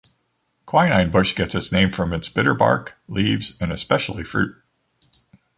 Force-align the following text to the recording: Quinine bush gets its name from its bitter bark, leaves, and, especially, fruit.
Quinine 0.65 1.11
bush 1.11 1.35
gets 1.35 1.53
its 1.53 1.71
name 1.71 1.91
from 1.91 2.11
its 2.11 2.27
bitter 2.27 2.55
bark, 2.55 2.97
leaves, 3.07 3.55
and, 3.61 3.71
especially, 3.71 4.23
fruit. 4.23 4.55